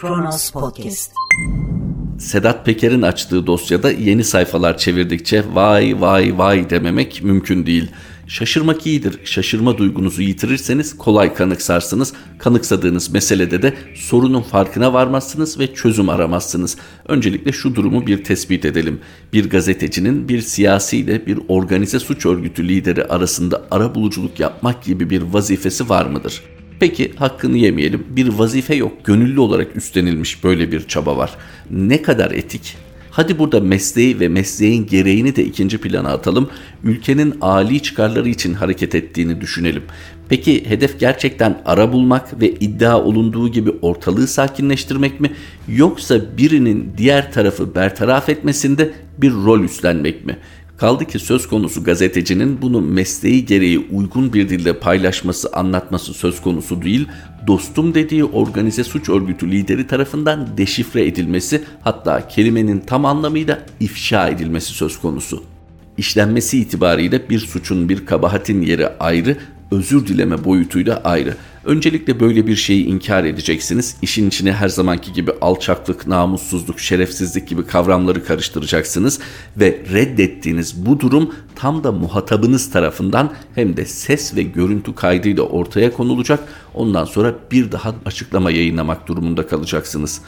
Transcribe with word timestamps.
Kronos 0.00 0.50
Podcast. 0.50 1.12
Sedat 2.18 2.66
Peker'in 2.66 3.02
açtığı 3.02 3.46
dosyada 3.46 3.90
yeni 3.90 4.24
sayfalar 4.24 4.78
çevirdikçe 4.78 5.44
vay 5.52 6.00
vay 6.00 6.38
vay 6.38 6.70
dememek 6.70 7.22
mümkün 7.22 7.66
değil. 7.66 7.90
Şaşırmak 8.26 8.86
iyidir. 8.86 9.18
Şaşırma 9.24 9.78
duygunuzu 9.78 10.22
yitirirseniz 10.22 10.98
kolay 10.98 11.34
kanıksarsınız. 11.34 12.12
Kanıksadığınız 12.38 13.10
meselede 13.10 13.62
de 13.62 13.74
sorunun 13.94 14.42
farkına 14.42 14.92
varmazsınız 14.92 15.58
ve 15.58 15.74
çözüm 15.74 16.08
aramazsınız. 16.08 16.76
Öncelikle 17.08 17.52
şu 17.52 17.74
durumu 17.74 18.06
bir 18.06 18.24
tespit 18.24 18.64
edelim. 18.64 19.00
Bir 19.32 19.50
gazetecinin 19.50 20.28
bir 20.28 20.40
siyasiyle 20.40 21.26
bir 21.26 21.38
organize 21.48 21.98
suç 21.98 22.26
örgütü 22.26 22.68
lideri 22.68 23.04
arasında 23.04 23.62
ara 23.70 23.94
buluculuk 23.94 24.40
yapmak 24.40 24.84
gibi 24.84 25.10
bir 25.10 25.22
vazifesi 25.22 25.88
var 25.88 26.06
mıdır? 26.06 26.42
Peki 26.80 27.12
hakkını 27.16 27.56
yemeyelim. 27.56 28.04
Bir 28.08 28.28
vazife 28.28 28.74
yok. 28.74 28.92
Gönüllü 29.04 29.40
olarak 29.40 29.76
üstlenilmiş 29.76 30.44
böyle 30.44 30.72
bir 30.72 30.88
çaba 30.88 31.16
var. 31.16 31.30
Ne 31.70 32.02
kadar 32.02 32.30
etik? 32.30 32.76
Hadi 33.10 33.38
burada 33.38 33.60
mesleği 33.60 34.20
ve 34.20 34.28
mesleğin 34.28 34.86
gereğini 34.86 35.36
de 35.36 35.44
ikinci 35.44 35.78
plana 35.78 36.08
atalım. 36.08 36.50
Ülkenin 36.84 37.34
âli 37.40 37.80
çıkarları 37.80 38.28
için 38.28 38.54
hareket 38.54 38.94
ettiğini 38.94 39.40
düşünelim. 39.40 39.82
Peki 40.28 40.70
hedef 40.70 41.00
gerçekten 41.00 41.62
ara 41.64 41.92
bulmak 41.92 42.40
ve 42.40 42.50
iddia 42.50 43.02
olunduğu 43.02 43.48
gibi 43.48 43.70
ortalığı 43.82 44.26
sakinleştirmek 44.26 45.20
mi 45.20 45.30
yoksa 45.68 46.36
birinin 46.38 46.92
diğer 46.96 47.32
tarafı 47.32 47.74
bertaraf 47.74 48.28
etmesinde 48.28 48.90
bir 49.18 49.32
rol 49.32 49.60
üstlenmek 49.60 50.26
mi? 50.26 50.38
Kaldı 50.80 51.04
ki 51.04 51.18
söz 51.18 51.48
konusu 51.48 51.84
gazetecinin 51.84 52.62
bunu 52.62 52.80
mesleği 52.80 53.46
gereği 53.46 53.78
uygun 53.78 54.32
bir 54.32 54.48
dilde 54.48 54.72
paylaşması, 54.78 55.48
anlatması 55.52 56.14
söz 56.14 56.42
konusu 56.42 56.82
değil, 56.82 57.08
dostum 57.46 57.94
dediği 57.94 58.24
organize 58.24 58.84
suç 58.84 59.08
örgütü 59.08 59.50
lideri 59.50 59.86
tarafından 59.86 60.56
deşifre 60.56 61.06
edilmesi, 61.06 61.64
hatta 61.80 62.28
kelimenin 62.28 62.80
tam 62.80 63.04
anlamıyla 63.04 63.66
ifşa 63.80 64.28
edilmesi 64.28 64.72
söz 64.72 65.00
konusu. 65.00 65.42
İşlenmesi 65.98 66.58
itibariyle 66.60 67.30
bir 67.30 67.38
suçun, 67.38 67.88
bir 67.88 68.06
kabahatin 68.06 68.62
yeri 68.62 68.88
ayrı, 68.88 69.36
özür 69.70 70.06
dileme 70.06 70.44
boyutuyla 70.44 71.00
ayrı. 71.04 71.36
Öncelikle 71.64 72.20
böyle 72.20 72.46
bir 72.46 72.56
şeyi 72.56 72.84
inkar 72.84 73.24
edeceksiniz. 73.24 73.96
İşin 74.02 74.28
içine 74.28 74.52
her 74.52 74.68
zamanki 74.68 75.12
gibi 75.12 75.32
alçaklık, 75.40 76.06
namussuzluk, 76.06 76.80
şerefsizlik 76.80 77.48
gibi 77.48 77.66
kavramları 77.66 78.24
karıştıracaksınız 78.24 79.20
ve 79.56 79.82
reddettiğiniz 79.92 80.86
bu 80.86 81.00
durum 81.00 81.34
tam 81.54 81.84
da 81.84 81.92
muhatabınız 81.92 82.70
tarafından 82.70 83.32
hem 83.54 83.76
de 83.76 83.84
ses 83.84 84.36
ve 84.36 84.42
görüntü 84.42 84.94
kaydıyla 84.94 85.42
ortaya 85.42 85.92
konulacak. 85.92 86.40
Ondan 86.74 87.04
sonra 87.04 87.34
bir 87.50 87.72
daha 87.72 87.94
açıklama 88.04 88.50
yayınlamak 88.50 89.08
durumunda 89.08 89.46
kalacaksınız. 89.46 90.20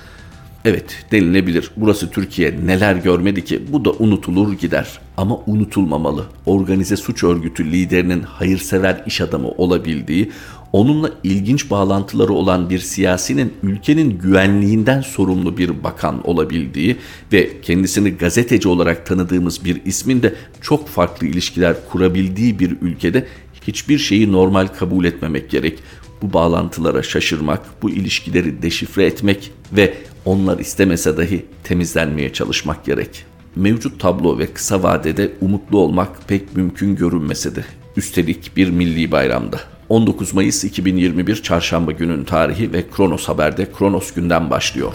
Evet 0.64 1.05
denilebilir. 1.12 1.70
Burası 1.77 2.11
Türkiye 2.11 2.67
neler 2.67 2.96
görmedi 2.96 3.44
ki 3.44 3.62
bu 3.72 3.84
da 3.84 3.92
unutulur 3.92 4.52
gider. 4.52 5.00
Ama 5.17 5.39
unutulmamalı. 5.46 6.24
Organize 6.46 6.96
suç 6.96 7.24
örgütü 7.24 7.72
liderinin 7.72 8.22
hayırsever 8.22 9.02
iş 9.06 9.20
adamı 9.20 9.48
olabildiği, 9.48 10.30
onunla 10.73 11.11
ilginç 11.25 11.70
bağlantıları 11.70 12.33
olan 12.33 12.70
bir 12.70 12.78
siyasinin 12.78 13.53
ülkenin 13.62 14.19
güvenliğinden 14.19 15.01
sorumlu 15.01 15.56
bir 15.56 15.84
bakan 15.84 16.29
olabildiği 16.29 16.97
ve 17.33 17.61
kendisini 17.61 18.11
gazeteci 18.11 18.69
olarak 18.69 19.06
tanıdığımız 19.06 19.64
bir 19.64 19.84
ismin 19.84 20.23
de 20.23 20.34
çok 20.61 20.89
farklı 20.89 21.27
ilişkiler 21.27 21.77
kurabildiği 21.91 22.59
bir 22.59 22.77
ülkede 22.81 23.27
hiçbir 23.67 23.98
şeyi 23.98 24.33
normal 24.33 24.67
kabul 24.67 25.05
etmemek 25.05 25.51
gerek. 25.51 25.79
Bu 26.23 26.33
bağlantılara 26.33 27.03
şaşırmak, 27.03 27.61
bu 27.83 27.91
ilişkileri 27.91 28.62
deşifre 28.62 29.07
etmek 29.07 29.52
ve 29.73 29.95
onlar 30.25 30.58
istemese 30.58 31.17
dahi 31.17 31.46
temizlenmeye 31.64 32.33
çalışmak 32.33 32.85
gerek. 32.85 33.25
Mevcut 33.57 34.01
tablo 34.01 34.39
ve 34.39 34.46
kısa 34.46 34.83
vadede 34.83 35.33
umutlu 35.41 35.79
olmak 35.79 36.29
pek 36.29 36.57
mümkün 36.57 36.96
görünmese 36.96 37.57
de. 37.57 37.64
Üstelik 37.96 38.57
bir 38.57 38.70
milli 38.70 39.13
bayramda. 39.13 39.61
19 39.92 40.35
Mayıs 40.35 40.64
2021 40.64 41.42
Çarşamba 41.42 41.92
günün 41.92 42.25
tarihi 42.25 42.73
ve 42.73 42.85
Kronos 42.97 43.29
Haber'de 43.29 43.69
Kronos 43.79 44.13
günden 44.13 44.51
başlıyor. 44.51 44.92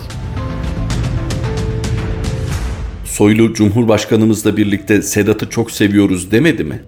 Soylu 3.06 3.54
Cumhurbaşkanımızla 3.54 4.58
birlikte 4.58 5.02
Sedat'ı 5.02 5.50
çok 5.50 5.72
seviyoruz 5.72 6.32
demedi 6.32 6.64
mi? 6.64 6.82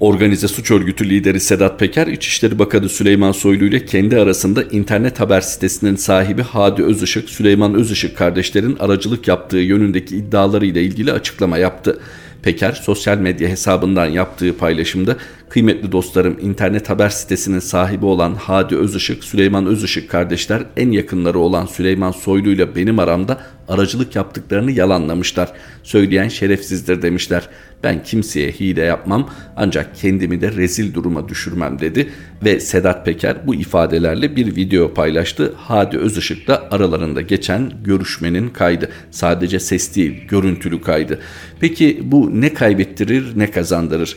Organize 0.00 0.48
suç 0.48 0.70
örgütü 0.70 1.10
lideri 1.10 1.40
Sedat 1.40 1.78
Peker, 1.78 2.06
İçişleri 2.06 2.58
Bakanı 2.58 2.88
Süleyman 2.88 3.32
Soylu 3.32 3.64
ile 3.64 3.84
kendi 3.84 4.16
arasında 4.16 4.62
internet 4.62 5.20
haber 5.20 5.40
sitesinin 5.40 5.96
sahibi 5.96 6.42
Hadi 6.42 6.82
Özışık, 6.82 7.30
Süleyman 7.30 7.74
Özışık 7.74 8.16
kardeşlerin 8.16 8.76
aracılık 8.76 9.28
yaptığı 9.28 9.58
yönündeki 9.58 10.16
iddialarıyla 10.16 10.80
ilgili 10.80 11.12
açıklama 11.12 11.58
yaptı. 11.58 12.00
Peker 12.42 12.72
sosyal 12.72 13.18
medya 13.18 13.48
hesabından 13.48 14.06
yaptığı 14.06 14.56
paylaşımda 14.56 15.16
kıymetli 15.48 15.92
dostlarım 15.92 16.36
internet 16.40 16.90
haber 16.90 17.08
sitesinin 17.08 17.58
sahibi 17.58 18.06
olan 18.06 18.34
Hadi 18.34 18.76
Özışık, 18.76 19.24
Süleyman 19.24 19.66
Özışık 19.66 20.10
kardeşler 20.10 20.62
en 20.76 20.90
yakınları 20.90 21.38
olan 21.38 21.66
Süleyman 21.66 22.10
Soylu 22.10 22.50
ile 22.50 22.76
benim 22.76 22.98
aramda 22.98 23.40
aracılık 23.68 24.16
yaptıklarını 24.16 24.70
yalanlamışlar. 24.70 25.52
Söyleyen 25.82 26.28
şerefsizdir 26.28 27.02
demişler. 27.02 27.48
Ben 27.82 28.02
kimseye 28.02 28.50
hile 28.50 28.80
yapmam 28.80 29.30
ancak 29.56 29.96
kendimi 29.96 30.40
de 30.40 30.52
rezil 30.52 30.94
duruma 30.94 31.28
düşürmem 31.28 31.78
dedi 31.78 32.10
ve 32.44 32.60
Sedat 32.60 33.04
Peker 33.04 33.46
bu 33.46 33.54
ifadelerle 33.54 34.36
bir 34.36 34.56
video 34.56 34.94
paylaştı. 34.94 35.54
Hadi 35.56 35.98
Özışık'la 35.98 36.68
aralarında 36.70 37.20
geçen 37.20 37.72
görüşmenin 37.84 38.48
kaydı. 38.48 38.88
Sadece 39.10 39.60
ses 39.60 39.96
değil, 39.96 40.26
görüntülü 40.28 40.80
kaydı. 40.80 41.18
Peki 41.60 42.00
bu 42.02 42.40
ne 42.40 42.54
kaybettirir, 42.54 43.38
ne 43.38 43.50
kazandırır? 43.50 44.16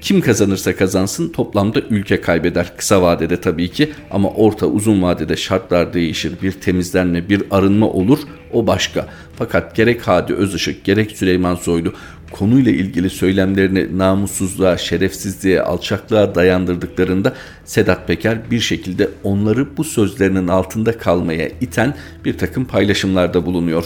Kim 0.00 0.20
kazanırsa 0.20 0.76
kazansın 0.76 1.28
toplamda 1.28 1.80
ülke 1.80 2.20
kaybeder 2.20 2.76
kısa 2.76 3.02
vadede 3.02 3.40
tabii 3.40 3.68
ki 3.68 3.90
ama 4.10 4.30
orta 4.30 4.66
uzun 4.66 5.02
vadede 5.02 5.36
şartlar 5.36 5.92
değişir. 5.92 6.32
Bir 6.42 6.52
temizlenme, 6.52 7.28
bir 7.28 7.42
arınma 7.50 7.90
olur 7.90 8.18
o 8.52 8.66
başka. 8.66 9.08
Fakat 9.36 9.76
gerek 9.76 10.00
Hadi 10.08 10.34
Özışık 10.34 10.84
gerek 10.84 11.12
Süleyman 11.12 11.54
Soylu 11.54 11.92
konuyla 12.30 12.72
ilgili 12.72 13.10
söylemlerini 13.10 13.98
namussuzluğa, 13.98 14.76
şerefsizliğe, 14.76 15.62
alçaklığa 15.62 16.34
dayandırdıklarında 16.34 17.34
Sedat 17.64 18.06
Peker 18.06 18.50
bir 18.50 18.60
şekilde 18.60 19.08
onları 19.24 19.76
bu 19.76 19.84
sözlerinin 19.84 20.48
altında 20.48 20.98
kalmaya 20.98 21.48
iten 21.48 21.94
bir 22.24 22.38
takım 22.38 22.64
paylaşımlarda 22.64 23.46
bulunuyor. 23.46 23.84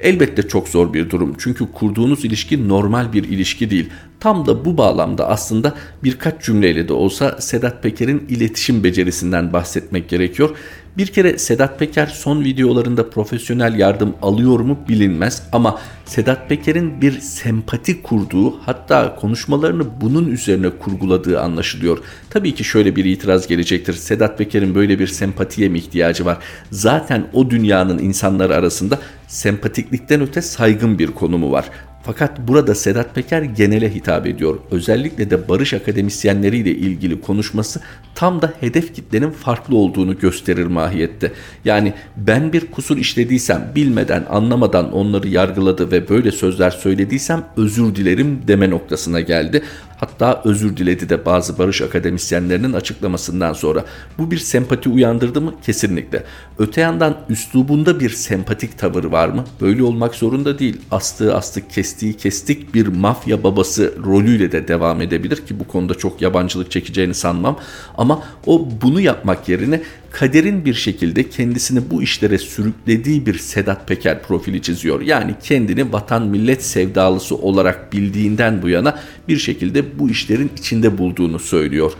Elbette 0.00 0.48
çok 0.48 0.68
zor 0.68 0.92
bir 0.92 1.10
durum 1.10 1.34
çünkü 1.38 1.72
kurduğunuz 1.72 2.24
ilişki 2.24 2.68
normal 2.68 3.12
bir 3.12 3.24
ilişki 3.24 3.70
değil. 3.70 3.90
Tam 4.20 4.46
da 4.46 4.64
bu 4.64 4.78
bağlamda 4.78 5.28
aslında 5.28 5.74
birkaç 6.04 6.44
cümleyle 6.44 6.88
de 6.88 6.92
olsa 6.92 7.36
Sedat 7.40 7.82
Peker'in 7.82 8.26
iletişim 8.28 8.84
becerisinden 8.84 9.52
bahsetmek 9.52 10.08
gerekiyor. 10.08 10.56
Bir 10.98 11.06
kere 11.06 11.38
Sedat 11.38 11.78
Peker 11.78 12.06
son 12.06 12.44
videolarında 12.44 13.10
profesyonel 13.10 13.78
yardım 13.78 14.14
alıyor 14.22 14.60
mu 14.60 14.78
bilinmez 14.88 15.42
ama 15.52 15.80
Sedat 16.04 16.48
Peker'in 16.48 17.00
bir 17.00 17.20
sempati 17.20 18.02
kurduğu 18.02 18.58
hatta 18.58 19.16
konuşmalarını 19.16 20.00
bunun 20.00 20.26
üzerine 20.26 20.70
kurguladığı 20.70 21.40
anlaşılıyor. 21.40 21.98
Tabii 22.30 22.54
ki 22.54 22.64
şöyle 22.64 22.96
bir 22.96 23.04
itiraz 23.04 23.46
gelecektir. 23.46 23.92
Sedat 23.94 24.38
Peker'in 24.38 24.74
böyle 24.74 24.98
bir 24.98 25.06
sempatiye 25.06 25.68
mi 25.68 25.78
ihtiyacı 25.78 26.24
var? 26.24 26.38
Zaten 26.70 27.26
o 27.32 27.50
dünyanın 27.50 27.98
insanları 27.98 28.54
arasında 28.54 28.98
sempatiklikten 29.28 30.20
öte 30.20 30.42
saygın 30.42 30.98
bir 30.98 31.06
konumu 31.06 31.52
var. 31.52 31.70
Fakat 32.06 32.48
burada 32.48 32.74
Sedat 32.74 33.14
Peker 33.14 33.42
genele 33.42 33.94
hitap 33.94 34.26
ediyor. 34.26 34.58
Özellikle 34.70 35.30
de 35.30 35.48
barış 35.48 35.74
akademisyenleriyle 35.74 36.70
ilgili 36.70 37.20
konuşması 37.20 37.80
tam 38.14 38.42
da 38.42 38.52
hedef 38.60 38.94
kitlenin 38.94 39.30
farklı 39.30 39.76
olduğunu 39.76 40.18
gösterir 40.18 40.66
mahiyette. 40.66 41.32
Yani 41.64 41.92
ben 42.16 42.52
bir 42.52 42.70
kusur 42.70 42.96
işlediysem, 42.96 43.72
bilmeden, 43.74 44.24
anlamadan 44.30 44.92
onları 44.92 45.28
yargıladı 45.28 45.90
ve 45.90 46.08
böyle 46.08 46.32
sözler 46.32 46.70
söylediysem 46.70 47.44
özür 47.56 47.94
dilerim 47.94 48.40
deme 48.48 48.70
noktasına 48.70 49.20
geldi. 49.20 49.62
Hatta 49.96 50.42
özür 50.44 50.76
diledi 50.76 51.08
de 51.08 51.26
bazı 51.26 51.58
barış 51.58 51.82
akademisyenlerinin 51.82 52.72
açıklamasından 52.72 53.52
sonra. 53.52 53.84
Bu 54.18 54.30
bir 54.30 54.38
sempati 54.38 54.88
uyandırdı 54.88 55.40
mı? 55.40 55.54
Kesinlikle. 55.62 56.24
Öte 56.58 56.80
yandan 56.80 57.16
üslubunda 57.28 58.00
bir 58.00 58.10
sempatik 58.10 58.78
tavır 58.78 59.04
var 59.04 59.28
mı? 59.28 59.44
Böyle 59.60 59.82
olmak 59.82 60.14
zorunda 60.14 60.58
değil. 60.58 60.80
Astığı 60.90 61.34
astık 61.34 61.70
kestiği 61.70 62.16
kestik 62.16 62.74
bir 62.74 62.86
mafya 62.86 63.44
babası 63.44 63.94
rolüyle 64.04 64.52
de 64.52 64.68
devam 64.68 65.00
edebilir 65.00 65.36
ki 65.36 65.60
bu 65.60 65.66
konuda 65.66 65.94
çok 65.94 66.22
yabancılık 66.22 66.70
çekeceğini 66.70 67.14
sanmam. 67.14 67.58
Ama 67.98 68.22
o 68.46 68.68
bunu 68.82 69.00
yapmak 69.00 69.48
yerine 69.48 69.82
kaderin 70.18 70.64
bir 70.64 70.74
şekilde 70.74 71.28
kendisini 71.28 71.90
bu 71.90 72.02
işlere 72.02 72.38
sürüklediği 72.38 73.26
bir 73.26 73.38
Sedat 73.38 73.88
Peker 73.88 74.22
profili 74.22 74.62
çiziyor. 74.62 75.00
Yani 75.00 75.34
kendini 75.42 75.92
vatan 75.92 76.26
millet 76.26 76.64
sevdalısı 76.64 77.36
olarak 77.36 77.92
bildiğinden 77.92 78.62
bu 78.62 78.68
yana 78.68 78.98
bir 79.28 79.38
şekilde 79.38 79.98
bu 79.98 80.10
işlerin 80.10 80.50
içinde 80.58 80.98
bulduğunu 80.98 81.38
söylüyor. 81.38 81.92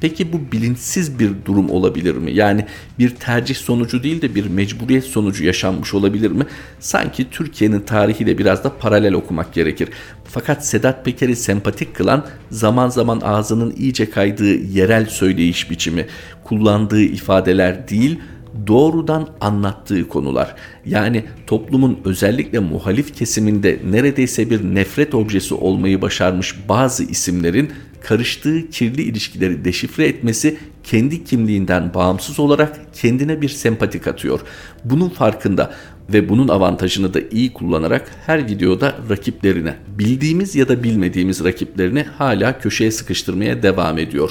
Peki 0.00 0.32
bu 0.32 0.52
bilinçsiz 0.52 1.18
bir 1.18 1.30
durum 1.44 1.70
olabilir 1.70 2.14
mi? 2.14 2.32
Yani 2.32 2.66
bir 2.98 3.10
tercih 3.10 3.54
sonucu 3.54 4.02
değil 4.02 4.22
de 4.22 4.34
bir 4.34 4.46
mecburiyet 4.46 5.04
sonucu 5.04 5.44
yaşanmış 5.44 5.94
olabilir 5.94 6.30
mi? 6.30 6.46
Sanki 6.80 7.30
Türkiye'nin 7.30 7.80
tarihiyle 7.80 8.38
biraz 8.38 8.64
da 8.64 8.78
paralel 8.78 9.12
okumak 9.12 9.54
gerekir. 9.54 9.88
Fakat 10.24 10.66
Sedat 10.66 11.04
Peker'i 11.04 11.36
sempatik 11.36 11.94
kılan 11.94 12.26
zaman 12.50 12.88
zaman 12.88 13.20
ağzının 13.24 13.74
iyice 13.76 14.10
kaydığı 14.10 14.54
yerel 14.54 15.06
söyleyiş 15.06 15.70
biçimi, 15.70 16.06
kullandığı 16.44 17.02
ifadeler 17.02 17.88
değil, 17.88 18.18
doğrudan 18.66 19.28
anlattığı 19.40 20.08
konular. 20.08 20.54
Yani 20.86 21.24
toplumun 21.46 21.98
özellikle 22.04 22.58
muhalif 22.58 23.14
kesiminde 23.14 23.80
neredeyse 23.90 24.50
bir 24.50 24.64
nefret 24.64 25.14
objesi 25.14 25.54
olmayı 25.54 26.02
başarmış 26.02 26.54
bazı 26.68 27.04
isimlerin 27.04 27.70
karıştığı 28.00 28.70
kirli 28.70 29.02
ilişkileri 29.02 29.64
deşifre 29.64 30.06
etmesi 30.06 30.56
kendi 30.82 31.24
kimliğinden 31.24 31.94
bağımsız 31.94 32.40
olarak 32.40 32.80
kendine 32.94 33.42
bir 33.42 33.48
sempati 33.48 34.00
katıyor. 34.00 34.40
Bunun 34.84 35.08
farkında 35.08 35.74
ve 36.12 36.28
bunun 36.28 36.48
avantajını 36.48 37.14
da 37.14 37.20
iyi 37.30 37.52
kullanarak 37.52 38.10
her 38.26 38.46
videoda 38.46 38.94
rakiplerine, 39.10 39.74
bildiğimiz 39.98 40.56
ya 40.56 40.68
da 40.68 40.82
bilmediğimiz 40.82 41.44
rakiplerini 41.44 42.02
hala 42.02 42.58
köşeye 42.58 42.90
sıkıştırmaya 42.90 43.62
devam 43.62 43.98
ediyor. 43.98 44.30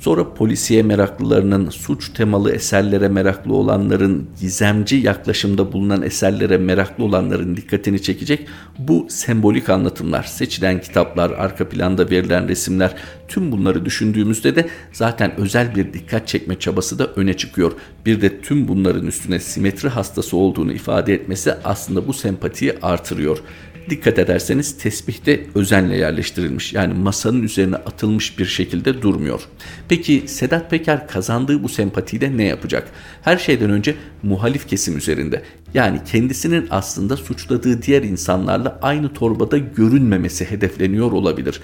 Sonra 0.00 0.34
polisiye 0.34 0.82
meraklılarının, 0.82 1.70
suç 1.70 2.12
temalı 2.12 2.52
eserlere 2.52 3.08
meraklı 3.08 3.54
olanların, 3.54 4.28
gizemci 4.40 4.96
yaklaşımda 4.96 5.72
bulunan 5.72 6.02
eserlere 6.02 6.58
meraklı 6.58 7.04
olanların 7.04 7.56
dikkatini 7.56 8.02
çekecek 8.02 8.46
bu 8.78 9.06
sembolik 9.10 9.68
anlatımlar, 9.68 10.22
seçilen 10.22 10.80
kitaplar, 10.80 11.30
arka 11.30 11.68
planda 11.68 12.10
verilen 12.10 12.48
resimler, 12.48 12.96
tüm 13.28 13.52
bunları 13.52 13.84
düşündüğümüzde 13.84 14.56
de 14.56 14.68
zaten 14.92 15.40
özel 15.40 15.74
bir 15.74 15.92
dikkat 15.92 16.28
çekme 16.28 16.58
çabası 16.58 16.98
da 16.98 17.06
öne 17.06 17.36
çıkıyor. 17.36 17.72
Bir 18.06 18.20
de 18.20 18.40
tüm 18.40 18.68
bunların 18.68 19.06
üstüne 19.06 19.38
simetri 19.40 19.88
hastası 19.88 20.36
olduğunu 20.36 20.72
ifade 20.72 21.14
etmesi 21.14 21.54
aslında 21.64 22.08
bu 22.08 22.12
sempatiyi 22.12 22.74
artırıyor. 22.82 23.38
Dikkat 23.88 24.18
ederseniz 24.18 24.78
tesbih 24.78 25.26
de 25.26 25.46
özenle 25.54 25.96
yerleştirilmiş. 25.96 26.72
Yani 26.72 26.94
masanın 26.94 27.42
üzerine 27.42 27.76
atılmış 27.76 28.38
bir 28.38 28.46
şekilde 28.46 29.02
durmuyor. 29.02 29.40
Peki 29.88 30.22
Sedat 30.26 30.70
Peker 30.70 31.08
kazandığı 31.08 31.62
bu 31.62 31.68
sempatiyle 31.68 32.36
ne 32.36 32.44
yapacak? 32.44 32.88
Her 33.22 33.38
şeyden 33.38 33.70
önce 33.70 33.94
muhalif 34.22 34.68
kesim 34.68 34.96
üzerinde. 34.96 35.42
Yani 35.74 36.00
kendisinin 36.12 36.66
aslında 36.70 37.16
suçladığı 37.16 37.82
diğer 37.82 38.02
insanlarla 38.02 38.78
aynı 38.82 39.14
torbada 39.14 39.58
görünmemesi 39.58 40.50
hedefleniyor 40.50 41.12
olabilir 41.12 41.60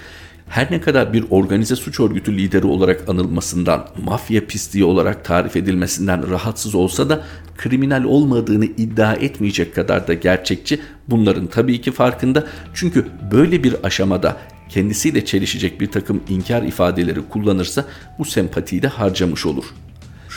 her 0.49 0.71
ne 0.71 0.81
kadar 0.81 1.13
bir 1.13 1.25
organize 1.29 1.75
suç 1.75 1.99
örgütü 1.99 2.37
lideri 2.37 2.65
olarak 2.65 3.09
anılmasından, 3.09 3.87
mafya 4.03 4.45
pisliği 4.45 4.85
olarak 4.85 5.25
tarif 5.25 5.55
edilmesinden 5.55 6.29
rahatsız 6.29 6.75
olsa 6.75 7.09
da 7.09 7.23
kriminal 7.57 8.03
olmadığını 8.03 8.65
iddia 8.65 9.13
etmeyecek 9.13 9.75
kadar 9.75 10.07
da 10.07 10.13
gerçekçi 10.13 10.79
bunların 11.07 11.47
tabii 11.47 11.81
ki 11.81 11.91
farkında. 11.91 12.47
Çünkü 12.73 13.05
böyle 13.31 13.63
bir 13.63 13.75
aşamada 13.83 14.37
kendisiyle 14.69 15.25
çelişecek 15.25 15.81
bir 15.81 15.91
takım 15.91 16.23
inkar 16.29 16.63
ifadeleri 16.63 17.21
kullanırsa 17.29 17.85
bu 18.19 18.25
sempatiyi 18.25 18.81
de 18.81 18.87
harcamış 18.87 19.45
olur 19.45 19.65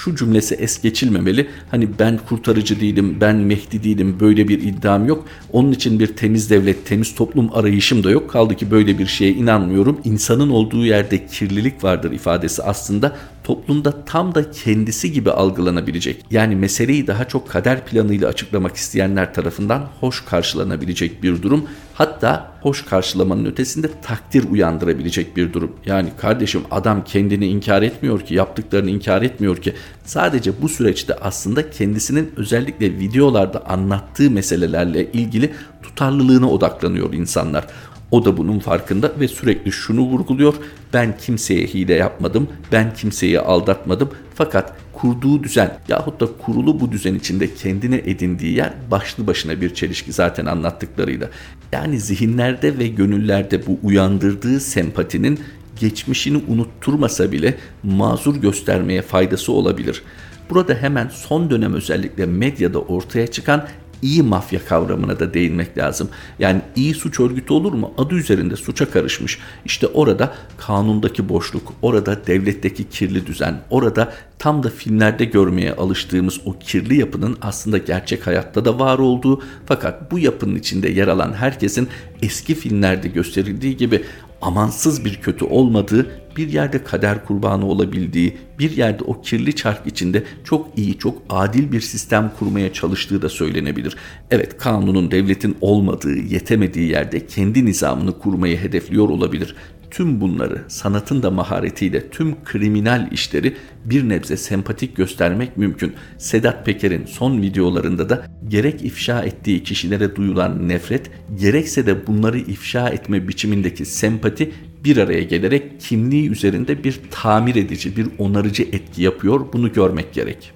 şu 0.05 0.17
cümlesi 0.17 0.55
es 0.55 0.82
geçilmemeli. 0.82 1.47
Hani 1.70 1.88
ben 1.99 2.19
kurtarıcı 2.29 2.81
değilim, 2.81 3.17
ben 3.20 3.37
Mehdi 3.37 3.85
değilim, 3.85 4.17
böyle 4.20 4.49
bir 4.49 4.62
iddiam 4.62 5.06
yok. 5.06 5.25
Onun 5.52 5.73
için 5.73 6.00
bir 6.00 6.06
temiz 6.06 6.50
devlet, 6.50 6.87
temiz 6.87 7.14
toplum 7.14 7.50
arayışım 7.52 8.05
da 8.05 8.11
yok. 8.11 8.31
Kaldı 8.31 8.56
ki 8.56 8.70
böyle 8.70 8.99
bir 8.99 9.06
şeye 9.06 9.32
inanmıyorum. 9.32 10.00
İnsanın 10.05 10.50
olduğu 10.50 10.87
yerde 10.87 11.26
kirlilik 11.26 11.85
vardır 11.85 12.12
ifadesi 12.12 12.62
aslında 12.62 13.17
toplumda 13.50 14.05
tam 14.05 14.35
da 14.35 14.50
kendisi 14.50 15.12
gibi 15.12 15.31
algılanabilecek. 15.31 16.25
Yani 16.31 16.56
meseleyi 16.56 17.06
daha 17.06 17.29
çok 17.29 17.49
kader 17.49 17.87
planıyla 17.87 18.29
açıklamak 18.29 18.76
isteyenler 18.76 19.35
tarafından 19.35 19.88
hoş 20.00 20.25
karşılanabilecek 20.25 21.23
bir 21.23 21.43
durum. 21.43 21.64
Hatta 21.94 22.52
hoş 22.61 22.85
karşılamanın 22.85 23.44
ötesinde 23.44 23.91
takdir 24.02 24.50
uyandırabilecek 24.50 25.37
bir 25.37 25.52
durum. 25.52 25.73
Yani 25.87 26.08
kardeşim 26.20 26.62
adam 26.70 27.05
kendini 27.05 27.47
inkar 27.47 27.82
etmiyor 27.82 28.20
ki, 28.20 28.35
yaptıklarını 28.35 28.91
inkar 28.91 29.23
etmiyor 29.23 29.56
ki. 29.56 29.75
Sadece 30.05 30.62
bu 30.62 30.69
süreçte 30.69 31.14
aslında 31.14 31.70
kendisinin 31.70 32.32
özellikle 32.37 32.99
videolarda 32.99 33.67
anlattığı 33.67 34.31
meselelerle 34.31 35.12
ilgili 35.12 35.52
tutarlılığına 35.82 36.50
odaklanıyor 36.50 37.12
insanlar. 37.12 37.67
O 38.10 38.24
da 38.24 38.36
bunun 38.36 38.58
farkında 38.58 39.12
ve 39.20 39.28
sürekli 39.28 39.72
şunu 39.72 40.00
vurguluyor. 40.00 40.54
Ben 40.92 41.16
kimseye 41.18 41.66
hile 41.66 41.94
yapmadım, 41.94 42.48
ben 42.72 42.94
kimseyi 42.94 43.40
aldatmadım. 43.40 44.10
Fakat 44.34 44.76
kurduğu 44.92 45.42
düzen 45.42 45.78
yahut 45.88 46.20
da 46.20 46.28
kurulu 46.44 46.80
bu 46.80 46.92
düzen 46.92 47.14
içinde 47.14 47.54
kendine 47.54 47.96
edindiği 47.96 48.56
yer 48.56 48.72
başlı 48.90 49.26
başına 49.26 49.60
bir 49.60 49.74
çelişki 49.74 50.12
zaten 50.12 50.46
anlattıklarıyla. 50.46 51.30
Yani 51.72 52.00
zihinlerde 52.00 52.78
ve 52.78 52.88
gönüllerde 52.88 53.66
bu 53.66 53.78
uyandırdığı 53.82 54.60
sempatinin 54.60 55.40
geçmişini 55.80 56.42
unutturmasa 56.48 57.32
bile 57.32 57.54
mazur 57.82 58.36
göstermeye 58.36 59.02
faydası 59.02 59.52
olabilir. 59.52 60.02
Burada 60.50 60.74
hemen 60.74 61.08
son 61.08 61.50
dönem 61.50 61.74
özellikle 61.74 62.26
medyada 62.26 62.78
ortaya 62.80 63.26
çıkan 63.26 63.68
iyi 64.02 64.23
mafya 64.23 64.64
kavramına 64.64 65.20
da 65.20 65.35
değinmek 65.35 65.79
lazım. 65.79 66.08
Yani 66.38 66.62
iyi 66.76 66.94
suç 66.94 67.20
örgütü 67.20 67.52
olur 67.52 67.73
mu? 67.73 67.94
Adı 67.99 68.14
üzerinde 68.14 68.56
suça 68.56 68.91
karışmış. 68.91 69.38
İşte 69.64 69.87
orada 69.87 70.35
kanundaki 70.56 71.29
boşluk, 71.29 71.73
orada 71.82 72.26
devletteki 72.26 72.88
kirli 72.88 73.26
düzen, 73.26 73.61
orada 73.70 74.12
tam 74.38 74.62
da 74.62 74.69
filmlerde 74.69 75.25
görmeye 75.25 75.73
alıştığımız 75.73 76.41
o 76.44 76.58
kirli 76.58 77.00
yapının 77.00 77.38
aslında 77.43 77.79
gerçek 77.79 78.26
hayatta 78.26 78.64
da 78.64 78.79
var 78.79 78.99
olduğu 78.99 79.43
fakat 79.67 80.12
bu 80.12 80.19
yapının 80.19 80.56
içinde 80.56 80.88
yer 80.88 81.08
alan 81.08 81.32
herkesin 81.32 81.88
eski 82.23 82.55
filmlerde 82.55 83.08
gösterildiği 83.08 83.76
gibi 83.76 84.05
amansız 84.43 85.05
bir 85.05 85.14
kötü 85.14 85.44
olmadığı, 85.44 86.11
bir 86.40 86.52
yerde 86.52 86.84
kader 86.84 87.25
kurbanı 87.25 87.66
olabildiği, 87.66 88.37
bir 88.58 88.76
yerde 88.76 89.04
o 89.04 89.22
kirli 89.22 89.56
çark 89.56 89.87
içinde 89.87 90.25
çok 90.44 90.69
iyi, 90.76 90.98
çok 90.98 91.22
adil 91.31 91.72
bir 91.72 91.81
sistem 91.81 92.32
kurmaya 92.38 92.72
çalıştığı 92.72 93.22
da 93.22 93.28
söylenebilir. 93.28 93.96
Evet, 94.31 94.58
kanunun 94.58 95.10
devletin 95.10 95.56
olmadığı, 95.60 96.19
yetemediği 96.19 96.90
yerde 96.90 97.26
kendi 97.26 97.64
nizamını 97.64 98.19
kurmayı 98.19 98.56
hedefliyor 98.56 99.08
olabilir 99.08 99.54
tüm 99.90 100.20
bunları 100.20 100.64
sanatın 100.69 101.22
da 101.22 101.31
maharetiyle 101.31 102.10
tüm 102.10 102.44
kriminal 102.44 103.12
işleri 103.12 103.56
bir 103.85 104.09
nebze 104.09 104.37
sempatik 104.37 104.97
göstermek 104.97 105.56
mümkün. 105.56 105.94
Sedat 106.18 106.66
Peker'in 106.66 107.06
son 107.06 107.42
videolarında 107.42 108.09
da 108.09 108.26
gerek 108.49 108.85
ifşa 108.85 109.23
ettiği 109.23 109.62
kişilere 109.62 110.16
duyulan 110.16 110.68
nefret, 110.68 111.11
gerekse 111.40 111.87
de 111.87 112.06
bunları 112.06 112.38
ifşa 112.38 112.88
etme 112.88 113.28
biçimindeki 113.28 113.85
sempati 113.85 114.52
bir 114.84 114.96
araya 114.96 115.22
gelerek 115.22 115.80
kimliği 115.80 116.30
üzerinde 116.30 116.84
bir 116.84 117.00
tamir 117.10 117.56
edici, 117.56 117.96
bir 117.96 118.06
onarıcı 118.18 118.62
etki 118.62 119.02
yapıyor. 119.02 119.46
Bunu 119.52 119.72
görmek 119.72 120.12
gerek. 120.12 120.52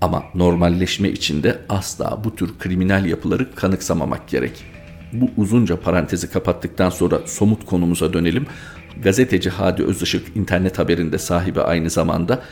Ama 0.00 0.24
normalleşme 0.34 1.08
içinde 1.08 1.58
asla 1.68 2.20
bu 2.24 2.36
tür 2.36 2.58
kriminal 2.58 3.06
yapıları 3.06 3.54
kanıksamamak 3.54 4.28
gerek 4.28 4.64
bu 5.12 5.30
uzunca 5.36 5.80
parantezi 5.80 6.30
kapattıktan 6.30 6.90
sonra 6.90 7.20
somut 7.26 7.66
konumuza 7.66 8.12
dönelim. 8.12 8.46
Gazeteci 9.02 9.50
Hadi 9.50 9.82
Özışık 9.82 10.36
internet 10.36 10.78
haberinde 10.78 11.18
sahibi 11.18 11.60
aynı 11.60 11.90
zamanda 11.90 12.42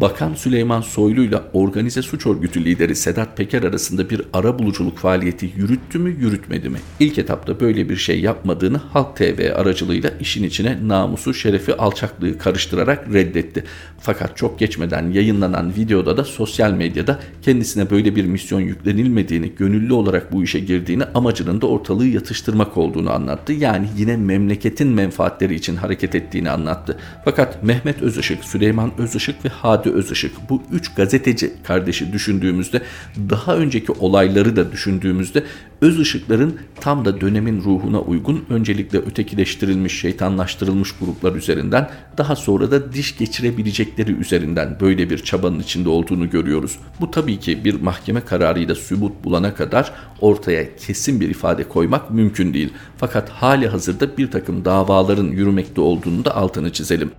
Bakan 0.00 0.34
Süleyman 0.34 0.80
Soylu 0.80 1.22
ile 1.22 1.36
organize 1.52 2.02
suç 2.02 2.26
örgütü 2.26 2.64
lideri 2.64 2.96
Sedat 2.96 3.36
Peker 3.36 3.62
arasında 3.62 4.10
bir 4.10 4.22
ara 4.32 4.58
buluculuk 4.58 4.98
faaliyeti 4.98 5.52
yürüttü 5.56 5.98
mü 5.98 6.10
yürütmedi 6.20 6.68
mi? 6.68 6.78
İlk 7.00 7.18
etapta 7.18 7.60
böyle 7.60 7.88
bir 7.88 7.96
şey 7.96 8.20
yapmadığını 8.20 8.76
Halk 8.76 9.16
TV 9.16 9.52
aracılığıyla 9.54 10.10
işin 10.20 10.42
içine 10.42 10.88
namusu, 10.88 11.34
şerefi, 11.34 11.74
alçaklığı 11.74 12.38
karıştırarak 12.38 13.12
reddetti. 13.12 13.64
Fakat 14.00 14.36
çok 14.36 14.58
geçmeden 14.58 15.10
yayınlanan 15.10 15.76
videoda 15.76 16.16
da 16.16 16.24
sosyal 16.24 16.72
medyada 16.72 17.20
kendisine 17.42 17.90
böyle 17.90 18.16
bir 18.16 18.24
misyon 18.24 18.60
yüklenilmediğini, 18.60 19.52
gönüllü 19.54 19.92
olarak 19.92 20.32
bu 20.32 20.44
işe 20.44 20.58
girdiğini, 20.58 21.04
amacının 21.04 21.60
da 21.60 21.66
ortalığı 21.66 22.06
yatıştırmak 22.06 22.76
olduğunu 22.76 23.12
anlattı. 23.12 23.52
Yani 23.52 23.88
yine 23.96 24.16
memleketin 24.16 24.88
menfaatleri 24.88 25.54
için 25.54 25.76
hareket 25.76 26.14
ettiğini 26.14 26.50
anlattı. 26.50 26.96
Fakat 27.24 27.62
Mehmet 27.62 28.02
Özışık, 28.02 28.44
Süleyman 28.44 28.92
Özışık 28.98 29.44
ve 29.44 29.48
Hadi 29.48 29.87
Hadi 29.88 29.96
Özışık 29.96 30.50
bu 30.50 30.62
üç 30.72 30.94
gazeteci 30.94 31.52
kardeşi 31.62 32.12
düşündüğümüzde 32.12 32.82
daha 33.30 33.56
önceki 33.56 33.92
olayları 33.92 34.56
da 34.56 34.72
düşündüğümüzde 34.72 35.44
öz 35.80 35.98
ışıkların 35.98 36.56
tam 36.80 37.04
da 37.04 37.20
dönemin 37.20 37.62
ruhuna 37.62 38.00
uygun 38.00 38.44
öncelikle 38.50 38.98
ötekileştirilmiş, 38.98 40.00
şeytanlaştırılmış 40.00 40.92
gruplar 41.00 41.34
üzerinden 41.34 41.90
daha 42.18 42.36
sonra 42.36 42.70
da 42.70 42.92
diş 42.92 43.18
geçirebilecekleri 43.18 44.12
üzerinden 44.12 44.76
böyle 44.80 45.10
bir 45.10 45.18
çabanın 45.18 45.60
içinde 45.60 45.88
olduğunu 45.88 46.30
görüyoruz. 46.30 46.78
Bu 47.00 47.10
tabii 47.10 47.38
ki 47.38 47.64
bir 47.64 47.80
mahkeme 47.80 48.20
kararıyla 48.20 48.74
sübut 48.74 49.24
bulana 49.24 49.54
kadar 49.54 49.92
ortaya 50.20 50.76
kesin 50.76 51.20
bir 51.20 51.28
ifade 51.28 51.68
koymak 51.68 52.10
mümkün 52.10 52.54
değil. 52.54 52.72
Fakat 52.96 53.30
hali 53.30 53.68
hazırda 53.68 54.16
bir 54.16 54.30
takım 54.30 54.64
davaların 54.64 55.28
yürümekte 55.28 55.80
olduğunu 55.80 56.24
da 56.24 56.36
altını 56.36 56.72
çizelim. 56.72 57.10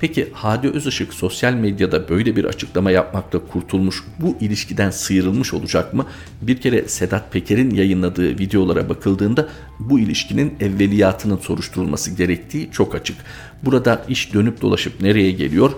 Peki 0.00 0.28
Hadi 0.32 0.68
Özışık 0.68 1.14
sosyal 1.14 1.52
medyada 1.52 2.08
böyle 2.08 2.36
bir 2.36 2.44
açıklama 2.44 2.90
yapmakta 2.90 3.38
kurtulmuş, 3.38 4.04
bu 4.18 4.36
ilişkiden 4.40 4.90
sıyrılmış 4.90 5.54
olacak 5.54 5.94
mı? 5.94 6.06
Bir 6.42 6.60
kere 6.60 6.88
Sedat 6.88 7.32
Peker'in 7.32 7.70
yayınladığı 7.70 8.38
videolara 8.38 8.88
bakıldığında 8.88 9.48
bu 9.78 10.00
ilişkinin 10.00 10.54
evveliyatının 10.60 11.36
soruşturulması 11.36 12.10
gerektiği 12.10 12.70
çok 12.72 12.94
açık. 12.94 13.16
Burada 13.62 14.04
iş 14.08 14.34
dönüp 14.34 14.60
dolaşıp 14.60 15.00
nereye 15.00 15.30
geliyor? 15.30 15.72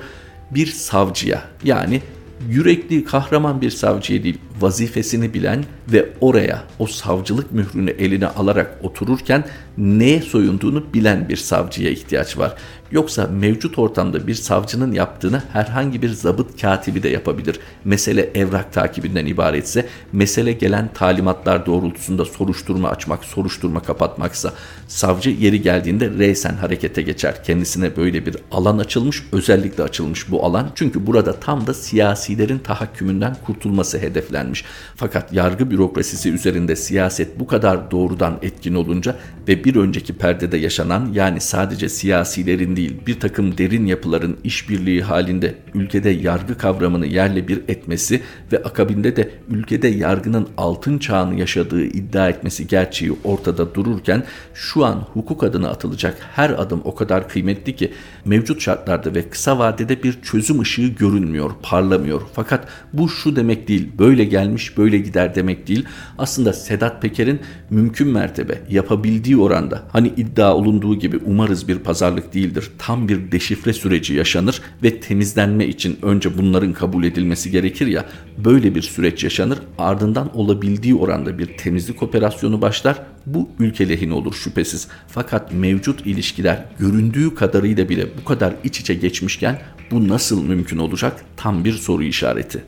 Bir 0.50 0.67
savcıya 0.67 1.43
yani 1.64 2.02
yürekli 2.49 3.05
kahraman 3.05 3.61
bir 3.61 3.71
savcıya 3.71 4.23
değil 4.23 4.38
vazifesini 4.61 5.35
bilen 5.35 5.65
ve 5.93 6.09
oraya 6.21 6.65
o 6.79 6.87
savcılık 6.87 7.53
mührünü 7.53 7.91
eline 7.91 8.27
alarak 8.27 8.79
otururken 8.83 9.45
neye 9.79 10.21
soyunduğunu 10.21 10.85
bilen 10.95 11.29
bir 11.29 11.37
savcıya 11.37 11.91
ihtiyaç 11.91 12.39
var. 12.39 12.55
Yoksa 12.93 13.27
mevcut 13.27 13.79
ortamda 13.79 14.27
bir 14.27 14.35
savcının 14.35 14.93
yaptığını 14.93 15.43
herhangi 15.53 16.03
bir 16.03 16.09
zabıt 16.09 16.61
katibi 16.61 17.03
de 17.03 17.09
yapabilir. 17.09 17.61
Mesele 17.85 18.31
evrak 18.35 18.73
takibinden 18.73 19.27
ibaretse, 19.27 19.87
mesele 20.13 20.53
gelen 20.53 20.91
talimatlar 20.95 21.67
doğrultusunda 21.67 22.25
soruşturma 22.25 22.89
açmak, 22.89 23.25
soruşturma 23.25 23.83
kapatmaksa, 23.83 24.53
savcı 24.89 25.31
yeri 25.31 25.63
geldiğinde 25.63 26.11
reysen 26.11 26.55
harekete 26.55 27.03
geçer. 27.03 27.45
Kendisine 27.45 27.97
böyle 27.97 28.27
bir 28.27 28.37
alan 28.51 28.79
açılmış, 28.79 29.23
özellikle 29.33 29.83
açılmış 29.83 30.31
bu 30.31 30.45
alan. 30.45 30.71
Çünkü 30.75 31.07
burada 31.07 31.41
tam 31.41 31.67
da 31.67 31.75
siyasilerin 31.75 32.59
tahakkümünden 32.59 33.37
kurtulması 33.47 33.99
hedeflenmiş. 33.99 34.52
Fakat 34.97 35.33
yargı 35.33 35.71
bürokrasisi 35.71 36.33
üzerinde 36.33 36.77
siyaset 36.77 37.41
bu 37.41 37.47
kadar 37.47 37.91
doğrudan 37.91 38.39
etkin 38.43 38.75
olunca 38.75 39.17
ve 39.49 39.65
bir 39.65 39.77
önceki 39.77 40.13
perdede 40.13 40.57
yaşanan 40.57 41.09
yani 41.13 41.41
sadece 41.41 41.89
siyasilerin 41.89 42.77
değil 42.77 42.97
bir 43.07 43.21
takım 43.21 43.59
derin 43.59 43.87
yapıların 43.87 44.37
işbirliği 44.45 45.03
halinde 45.03 45.55
ülkede 45.75 46.11
yargı 46.11 46.59
kavramını 46.59 47.07
yerle 47.07 47.49
bir 47.49 47.61
etmesi 47.69 48.23
ve 48.53 48.63
akabinde 48.63 49.17
de 49.17 49.31
ülkede 49.49 49.89
yargının 49.89 50.49
altın 50.57 50.99
çağını 50.99 51.41
yaşadığı 51.41 51.85
iddia 51.85 52.29
etmesi 52.29 52.67
gerçeği 52.67 53.13
ortada 53.25 53.75
dururken 53.75 54.25
şu 54.55 54.85
an 54.85 54.95
hukuk 55.13 55.45
adına 55.45 55.69
atılacak 55.69 56.17
her 56.35 56.51
adım 56.51 56.81
o 56.85 56.95
kadar 56.95 57.29
kıymetli 57.29 57.77
ki 57.77 57.93
mevcut 58.25 58.61
şartlarda 58.61 59.15
ve 59.15 59.29
kısa 59.29 59.59
vadede 59.59 60.03
bir 60.03 60.23
çözüm 60.23 60.61
ışığı 60.61 60.87
görünmüyor, 60.87 61.51
parlamıyor. 61.63 62.21
Fakat 62.33 62.69
bu 62.93 63.09
şu 63.09 63.37
demek 63.37 63.69
değil, 63.69 63.89
böyle 63.99 64.25
gelmiş, 64.33 64.79
böyle 64.79 64.99
gider 64.99 65.35
demek 65.35 65.69
değil. 65.69 65.85
Aslında 66.19 66.53
Sedat 66.53 67.03
Peker'in 67.03 67.41
mümkün 67.71 68.09
mertebe 68.09 68.59
yapabildiği 68.71 69.37
oranda 69.37 69.83
hani 69.93 70.09
iddia 70.17 70.55
olunduğu 70.55 70.99
gibi 70.99 71.19
umarız 71.27 71.69
bir 71.69 71.79
pazarlık 71.79 72.35
değildir. 72.35 72.71
Tam 72.79 73.09
bir 73.09 73.33
deşifre 73.33 73.73
süreci 73.73 74.15
yaşanır 74.15 74.61
ve 74.83 75.01
temizlenme 75.01 75.67
için 75.67 75.99
önce 76.03 76.39
bunların 76.39 76.73
kabul 76.73 77.05
edilmesi 77.05 77.51
gerekir 77.51 77.87
ya 77.87 78.05
böyle 78.39 78.75
bir 78.75 78.83
süreç 78.83 79.25
yaşanır 79.25 79.59
ardından 79.79 80.37
olabildiği 80.37 80.95
oranda 80.95 81.39
bir 81.39 81.57
temizlik 81.57 82.03
operasyonu 82.03 82.62
başlar 82.62 82.97
bu 83.27 83.49
ülke 83.59 83.89
lehine 83.89 84.15
olur 84.15 84.35
şüphesiz. 84.35 84.89
Fakat 85.09 85.53
mevcut 85.53 86.07
ilişkiler 86.07 86.65
göründüğü 86.79 87.35
kadarıyla 87.35 87.89
bile 87.89 88.07
bu 88.21 88.25
kadar 88.25 88.55
iç 88.65 88.81
içe 88.81 88.95
geçmişken 88.95 89.59
bu 89.91 90.09
nasıl 90.09 90.45
mümkün 90.45 90.79
olacak? 90.79 91.25
Tam 91.37 91.65
bir 91.65 91.73
soru 91.73 92.03
işareti 92.03 92.62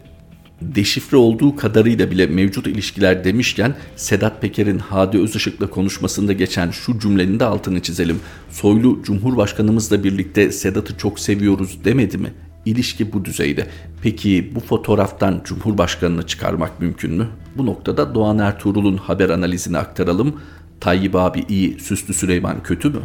deşifre 0.75 1.17
olduğu 1.17 1.57
kadarıyla 1.57 2.11
bile 2.11 2.27
mevcut 2.27 2.67
ilişkiler 2.67 3.25
demişken 3.25 3.75
Sedat 3.97 4.43
Peker'in 4.43 4.79
Hadi 4.79 5.19
Özışık'la 5.19 5.71
konuşmasında 5.71 6.33
geçen 6.33 6.71
şu 6.71 6.99
cümlenin 6.99 7.41
de 7.41 7.45
altını 7.45 7.81
çizelim. 7.81 8.21
Soylu 8.51 9.03
Cumhurbaşkanımızla 9.03 10.05
birlikte 10.05 10.53
Sedat'ı 10.53 10.97
çok 10.97 11.21
seviyoruz 11.21 11.85
demedi 11.85 12.19
mi? 12.19 12.33
İlişki 12.65 13.13
bu 13.13 13.25
düzeyde. 13.25 13.67
Peki 14.03 14.53
bu 14.55 14.61
fotoğraftan 14.61 15.41
Cumhurbaşkanını 15.45 16.27
çıkarmak 16.27 16.81
mümkün 16.81 17.13
mü? 17.13 17.29
Bu 17.57 17.67
noktada 17.67 18.15
Doğan 18.15 18.39
Ertuğrul'un 18.39 18.97
haber 18.97 19.31
analizini 19.31 19.79
aktaralım. 19.79 20.41
Tayyip 20.81 21.17
abi 21.17 21.45
iyi, 21.49 21.81
Süslü 21.81 22.15
Süleyman 22.15 22.63
kötü 22.63 22.89
mü? 22.89 23.01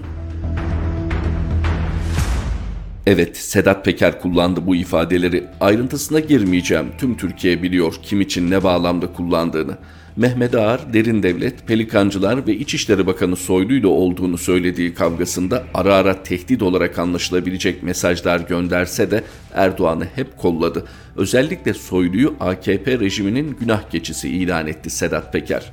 Evet, 3.12 3.38
Sedat 3.38 3.86
Peker 3.86 4.22
kullandı 4.22 4.66
bu 4.66 4.76
ifadeleri. 4.76 5.44
Ayrıntısına 5.62 6.20
girmeyeceğim. 6.20 6.86
Tüm 6.98 7.18
Türkiye 7.18 7.64
biliyor 7.64 7.96
kim 8.04 8.22
için 8.22 8.52
ne 8.52 8.64
bağlamda 8.64 9.14
kullandığını. 9.14 9.78
Mehmet 10.16 10.56
Ağar, 10.56 10.94
Derin 10.94 11.24
Devlet, 11.24 11.68
Pelikancılar 11.68 12.48
ve 12.48 12.56
İçişleri 12.56 13.08
Bakanı 13.08 13.36
Soylu 13.36 13.74
ile 13.74 13.88
olduğunu 13.88 14.38
söylediği 14.38 14.94
kavgasında 14.94 15.64
ara 15.74 15.96
ara 15.96 16.24
tehdit 16.24 16.62
olarak 16.62 17.00
anlaşılabilecek 17.00 17.84
mesajlar 17.84 18.40
gönderse 18.40 19.12
de 19.12 19.24
Erdoğan'ı 19.54 20.08
hep 20.16 20.38
kolladı. 20.38 20.86
Özellikle 21.16 21.74
Soylu'yu 21.74 22.36
AKP 22.40 23.00
rejiminin 23.00 23.58
günah 23.60 23.90
keçisi 23.90 24.30
ilan 24.30 24.68
etti 24.68 24.90
Sedat 24.90 25.34
Peker. 25.34 25.72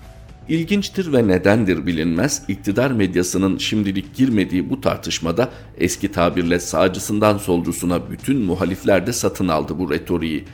İlginçtir 0.49 1.13
ve 1.13 1.29
nedendir 1.29 1.87
bilinmez 1.87 2.43
iktidar 2.49 2.91
medyasının 2.91 3.59
şimdilik 3.59 4.15
girmediği 4.15 4.71
bu 4.71 4.81
tartışmada 4.81 5.51
eski 5.79 6.13
tabirle 6.13 6.61
sağcısından 6.61 7.39
solcusuna 7.39 8.11
bütün 8.11 8.37
muhalifler 8.37 9.07
de 9.07 9.13
satın 9.13 9.49
aldı 9.49 9.79
bu 9.79 9.91
retoriği. 9.91 10.45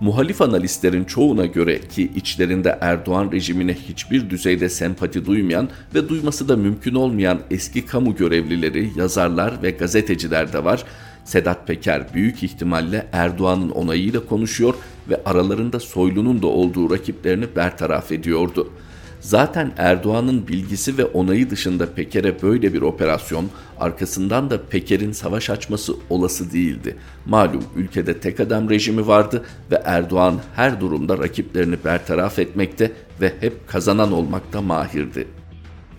Muhalif 0.00 0.42
analistlerin 0.42 1.04
çoğuna 1.04 1.46
göre 1.46 1.80
ki 1.80 2.10
içlerinde 2.16 2.78
Erdoğan 2.80 3.32
rejimine 3.32 3.74
hiçbir 3.74 4.30
düzeyde 4.30 4.68
sempati 4.68 5.26
duymayan 5.26 5.68
ve 5.94 6.08
duyması 6.08 6.48
da 6.48 6.56
mümkün 6.56 6.94
olmayan 6.94 7.40
eski 7.50 7.86
kamu 7.86 8.16
görevlileri, 8.16 8.90
yazarlar 8.96 9.62
ve 9.62 9.70
gazeteciler 9.70 10.52
de 10.52 10.64
var. 10.64 10.84
Sedat 11.24 11.66
Peker 11.66 12.14
büyük 12.14 12.42
ihtimalle 12.42 13.06
Erdoğan'ın 13.12 13.70
onayıyla 13.70 14.26
konuşuyor 14.26 14.74
ve 15.10 15.20
aralarında 15.24 15.80
Soylu'nun 15.80 16.42
da 16.42 16.46
olduğu 16.46 16.90
rakiplerini 16.90 17.46
bertaraf 17.56 18.12
ediyordu.'' 18.12 18.87
Zaten 19.20 19.72
Erdoğan'ın 19.76 20.48
bilgisi 20.48 20.98
ve 20.98 21.04
onayı 21.04 21.50
dışında 21.50 21.94
Peker'e 21.94 22.42
böyle 22.42 22.72
bir 22.72 22.82
operasyon, 22.82 23.50
arkasından 23.80 24.50
da 24.50 24.62
Peker'in 24.62 25.12
savaş 25.12 25.50
açması 25.50 25.94
olası 26.10 26.52
değildi. 26.52 26.96
Malum 27.26 27.64
ülkede 27.76 28.20
tek 28.20 28.40
adam 28.40 28.70
rejimi 28.70 29.06
vardı 29.06 29.44
ve 29.70 29.82
Erdoğan 29.84 30.40
her 30.56 30.80
durumda 30.80 31.18
rakiplerini 31.18 31.76
bertaraf 31.84 32.38
etmekte 32.38 32.92
ve 33.20 33.32
hep 33.40 33.68
kazanan 33.68 34.12
olmakta 34.12 34.62
mahirdi. 34.62 35.26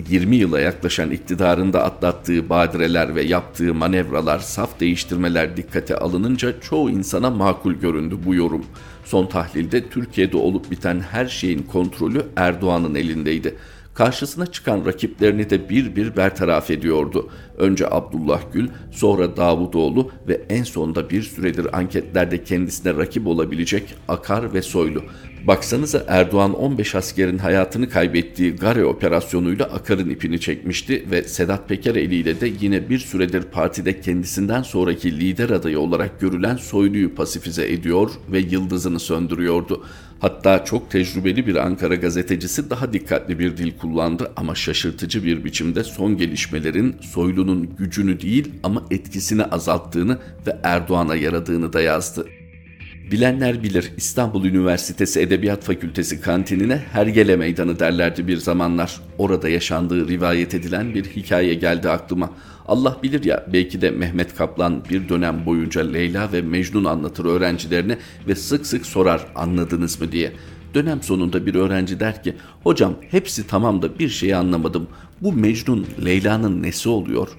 20 0.10 0.36
yıla 0.36 0.60
yaklaşan 0.60 1.12
iktidarında 1.12 1.84
atlattığı 1.84 2.50
badireler 2.50 3.16
ve 3.16 3.22
yaptığı 3.22 3.74
manevralar, 3.74 4.40
saf 4.40 4.80
değiştirmeler 4.80 5.58
dikkate 5.58 5.98
alınınca 5.98 6.62
çoğu 6.62 6.90
insana 6.90 7.30
makul 7.30 7.74
göründü 7.74 8.18
bu 8.26 8.36
yorum. 8.36 8.66
Son 9.10 9.26
tahlilde 9.26 9.90
Türkiye'de 9.90 10.38
olup 10.38 10.72
biten 10.72 11.00
her 11.00 11.26
şeyin 11.26 11.64
kontrolü 11.64 12.26
Erdoğan'ın 12.36 12.96
elindeydi. 12.96 13.56
Karşısına 14.00 14.46
çıkan 14.48 14.86
rakiplerini 14.86 15.50
de 15.50 15.70
bir 15.70 15.96
bir 15.96 16.16
bertaraf 16.16 16.72
ediyordu. 16.72 17.30
Önce 17.58 17.88
Abdullah 17.92 18.42
Gül, 18.54 18.70
sonra 18.92 19.38
Davutoğlu 19.38 20.12
ve 20.28 20.42
en 20.50 20.64
sonunda 20.64 21.10
bir 21.10 21.22
süredir 21.22 21.78
anketlerde 21.78 22.44
kendisine 22.44 22.94
rakip 22.96 23.28
olabilecek 23.28 23.96
Akar 24.08 24.54
ve 24.54 24.62
Soylu. 24.62 25.04
Baksanıza 25.48 26.06
Erdoğan 26.08 26.54
15 26.54 26.96
askerin 26.96 27.38
hayatını 27.38 27.90
kaybettiği 27.90 28.56
Gare 28.56 28.86
operasyonuyla 28.86 29.66
Akar'ın 29.66 30.10
ipini 30.10 30.40
çekmişti 30.40 31.06
ve 31.12 31.24
Sedat 31.24 31.70
Peker 31.70 31.96
eliyle 31.96 32.42
de 32.42 32.52
yine 32.62 32.90
bir 32.90 33.00
süredir 33.00 33.42
partide 33.42 34.02
kendisinden 34.02 34.62
sonraki 34.62 35.20
lider 35.20 35.50
adayı 35.50 35.80
olarak 35.80 36.20
görülen 36.20 36.56
Soylu'yu 36.56 37.16
pasifize 37.16 37.72
ediyor 37.72 38.12
ve 38.32 38.40
yıldızını 38.40 39.00
söndürüyordu. 39.00 39.86
Hatta 40.20 40.66
çok 40.66 40.92
tecrübeli 40.92 41.48
bir 41.48 41.56
Ankara 41.56 41.96
gazetecisi 41.96 42.70
daha 42.70 42.94
dikkatli 42.94 43.40
bir 43.40 43.58
dil 43.58 43.78
kullandı 43.78 44.32
ama 44.36 44.56
şaşırtıcı 44.56 45.24
bir 45.24 45.44
biçimde 45.44 45.84
son 45.84 46.18
gelişmelerin 46.18 46.96
Soylu'nun 47.02 47.76
gücünü 47.78 48.22
değil 48.22 48.52
ama 48.64 48.84
etkisini 48.92 49.44
azalttığını 49.44 50.18
ve 50.48 50.58
Erdoğan'a 50.64 51.16
yaradığını 51.16 51.74
da 51.74 51.82
yazdı. 51.82 52.26
Bilenler 53.12 53.64
bilir 53.64 53.92
İstanbul 53.98 54.46
Üniversitesi 54.46 55.20
Edebiyat 55.20 55.64
Fakültesi 55.64 56.22
kantinine 56.22 56.78
Hergele 56.92 57.36
Meydanı 57.36 57.80
derlerdi 57.80 58.28
bir 58.28 58.38
zamanlar. 58.38 59.02
Orada 59.18 59.50
yaşandığı 59.50 60.08
rivayet 60.08 60.54
edilen 60.54 60.96
bir 60.96 61.06
hikaye 61.06 61.54
geldi 61.54 61.90
aklıma. 61.90 62.30
Allah 62.68 62.98
bilir 63.04 63.24
ya 63.24 63.46
belki 63.54 63.82
de 63.82 63.92
Mehmet 63.92 64.36
Kaplan 64.36 64.84
bir 64.90 65.10
dönem 65.10 65.46
boyunca 65.46 65.82
Leyla 65.82 66.32
ve 66.34 66.42
Mecnun 66.42 66.86
anlatır 66.86 67.26
öğrencilerine 67.26 67.98
ve 68.28 68.36
sık 68.36 68.66
sık 68.66 68.86
sorar 68.86 69.26
anladınız 69.36 70.02
mı 70.02 70.12
diye. 70.12 70.32
Dönem 70.74 71.04
sonunda 71.04 71.46
bir 71.46 71.56
öğrenci 71.56 72.00
der 72.00 72.24
ki 72.24 72.36
hocam 72.64 72.96
hepsi 73.12 73.48
tamam 73.48 73.82
da 73.82 74.00
bir 74.00 74.10
şeyi 74.10 74.36
anlamadım. 74.36 74.88
Bu 75.22 75.34
Mecnun 75.34 75.88
Leyla'nın 76.06 76.64
nesi 76.64 76.90
oluyor? 76.90 77.30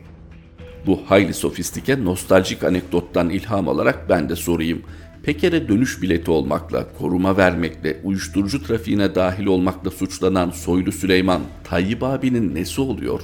Bu 0.87 1.01
hayli 1.07 1.35
sofistike 1.35 2.05
nostaljik 2.05 2.65
anekdottan 2.65 3.31
ilham 3.31 3.69
alarak 3.69 4.09
ben 4.09 4.29
de 4.29 4.37
sorayım. 4.37 4.83
Peker'e 5.23 5.69
dönüş 5.69 6.03
bileti 6.03 6.31
olmakla, 6.31 6.87
koruma 6.99 7.37
vermekle, 7.37 8.01
uyuşturucu 8.05 8.63
trafiğine 8.63 9.15
dahil 9.15 9.47
olmakla 9.47 9.91
suçlanan 9.91 10.51
Soylu 10.51 10.93
Süleyman, 10.93 11.43
Tayyip 11.65 12.03
abinin 12.03 12.55
nesi 12.55 12.81
oluyor? 12.81 13.21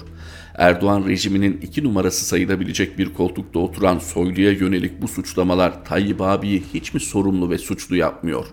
Erdoğan 0.55 1.09
rejiminin 1.09 1.61
iki 1.63 1.85
numarası 1.85 2.25
sayılabilecek 2.25 2.99
bir 2.99 3.15
koltukta 3.15 3.59
oturan 3.59 3.99
Soylu'ya 3.99 4.53
yönelik 4.53 5.03
bu 5.03 5.09
suçlamalar 5.09 5.85
Tayyip 5.85 6.21
abiyi 6.21 6.63
hiç 6.75 6.95
mi 6.95 7.01
sorumlu 7.01 7.51
ve 7.51 7.59
suçlu 7.59 7.97
yapmıyor? 7.97 8.47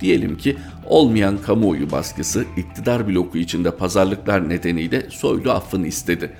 Diyelim 0.00 0.36
ki 0.36 0.56
olmayan 0.86 1.38
kamuoyu 1.38 1.90
baskısı 1.90 2.44
iktidar 2.56 3.08
bloku 3.08 3.38
içinde 3.38 3.70
pazarlıklar 3.70 4.48
nedeniyle 4.48 5.06
Soylu 5.10 5.50
affını 5.50 5.86
istedi 5.86 6.30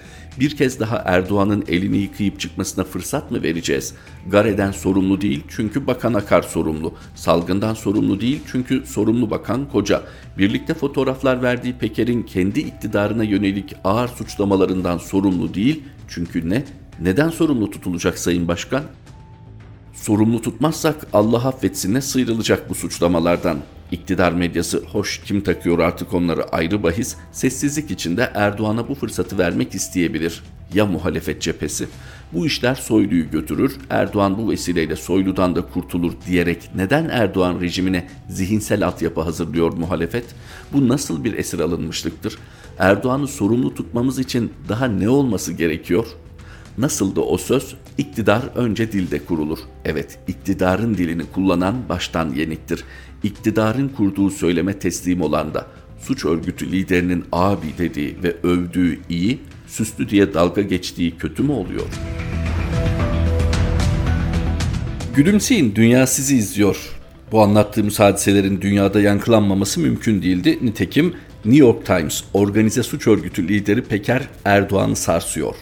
bir 0.41 0.57
kez 0.57 0.81
daha 0.81 0.97
Erdoğan'ın 1.05 1.64
elini 1.69 1.97
yıkayıp 1.97 2.41
çıkmasına 2.41 2.85
fırsat 2.85 3.31
mı 3.31 3.43
vereceğiz? 3.43 3.95
Gare'den 4.26 4.73
sorumlu 4.73 5.21
değil 5.21 5.45
çünkü 5.49 5.87
Bakan 5.87 6.14
Akar 6.14 6.43
sorumlu. 6.43 6.95
Salgından 7.14 7.75
sorumlu 7.75 8.21
değil 8.21 8.41
çünkü 8.47 8.87
sorumlu 8.87 9.31
bakan 9.31 9.69
Koca. 9.69 10.03
Birlikte 10.38 10.75
fotoğraflar 10.75 11.43
verdiği 11.43 11.75
Peker'in 11.75 12.23
kendi 12.23 12.61
iktidarına 12.61 13.25
yönelik 13.25 13.75
ağır 13.85 14.09
suçlamalarından 14.09 14.99
sorumlu 14.99 15.55
değil 15.55 15.83
çünkü 16.09 16.50
ne? 16.50 16.64
Neden 17.00 17.31
sorumlu 17.31 17.71
tutulacak 17.71 18.19
Sayın 18.19 18.49
Başkan? 18.49 18.83
Sorumlu 19.93 20.43
tutmazsak 20.43 21.07
Allah 21.12 21.49
affetsin 21.49 21.95
ne 21.95 22.00
sıyrılacak 22.00 22.71
bu 22.71 22.75
suçlamalardan. 22.75 23.59
İktidar 23.93 24.33
medyası 24.33 24.83
hoş 24.93 25.21
kim 25.25 25.41
takıyor 25.41 25.79
artık 25.79 26.14
onları 26.14 26.49
ayrı 26.49 26.83
bahis 26.83 27.17
sessizlik 27.33 27.91
içinde 27.91 28.31
Erdoğan'a 28.35 28.88
bu 28.88 28.95
fırsatı 28.95 29.38
vermek 29.38 29.75
isteyebilir. 29.75 30.43
Ya 30.75 30.87
muhalefet 30.87 31.43
cephesi? 31.43 31.88
Bu 32.33 32.47
işler 32.47 32.75
Soylu'yu 32.75 33.31
götürür, 33.31 33.76
Erdoğan 33.91 34.38
bu 34.38 34.50
vesileyle 34.50 34.97
Soylu'dan 34.97 35.57
da 35.57 35.62
kurtulur 35.62 36.12
diyerek 36.26 36.71
neden 36.76 37.09
Erdoğan 37.09 37.61
rejimine 37.61 38.09
zihinsel 38.29 38.87
altyapı 38.87 39.21
hazırlıyor 39.21 39.73
muhalefet? 39.73 40.25
Bu 40.73 40.88
nasıl 40.88 41.25
bir 41.25 41.38
esir 41.38 41.61
alınmışlıktır? 41.61 42.38
Erdoğan'ı 42.79 43.29
sorumlu 43.29 43.75
tutmamız 43.75 44.19
için 44.19 44.53
daha 44.69 44.87
ne 44.87 45.09
olması 45.09 45.53
gerekiyor?'' 45.53 46.25
Nasıl 46.79 47.17
da 47.17 47.21
o 47.21 47.38
söz? 47.38 47.75
İktidar 47.99 48.43
önce 48.55 48.93
dilde 48.93 49.25
kurulur. 49.25 49.59
Evet, 49.85 50.19
iktidarın 50.29 50.95
dilini 50.95 51.23
kullanan 51.33 51.88
baştan 51.88 52.31
yeniktir. 52.31 52.85
İktidarın 53.25 53.88
kurduğu 53.88 54.31
söyleme 54.31 54.78
teslim 54.78 55.23
olan 55.23 55.54
da 55.54 55.66
suç 56.00 56.25
örgütü 56.25 56.73
liderinin 56.73 57.25
abi 57.33 57.66
dediği 57.78 58.16
ve 58.23 58.37
övdüğü 58.43 58.99
iyi, 59.09 59.38
süslü 59.66 60.09
diye 60.09 60.35
dalga 60.35 60.62
geçtiği 60.62 61.19
kötü 61.19 61.43
mü 61.43 61.52
oluyor? 61.52 61.87
Gülümseyin, 65.16 65.75
dünya 65.75 66.07
sizi 66.07 66.37
izliyor. 66.37 66.76
Bu 67.33 67.43
anlattığımız 67.43 68.00
hadiselerin 68.00 68.61
dünyada 68.61 69.00
yankılanmaması 69.00 69.81
mümkün 69.81 70.23
değildi. 70.23 70.59
Nitekim 70.62 71.14
New 71.45 71.64
York 71.64 71.87
Times 71.87 72.25
organize 72.35 72.83
suç 72.83 73.07
örgütü 73.07 73.49
lideri 73.49 73.83
Peker 73.83 74.28
Erdoğan'ı 74.45 74.97
sarsıyor. 74.97 75.54